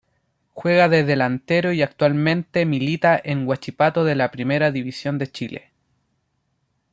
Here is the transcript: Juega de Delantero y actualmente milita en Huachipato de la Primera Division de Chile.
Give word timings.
Juega 0.55 0.89
de 0.89 1.03
Delantero 1.03 1.73
y 1.73 1.83
actualmente 1.83 2.65
milita 2.65 3.21
en 3.23 3.45
Huachipato 3.47 4.03
de 4.03 4.15
la 4.15 4.31
Primera 4.31 4.71
Division 4.71 5.19
de 5.19 5.31
Chile. 5.31 5.71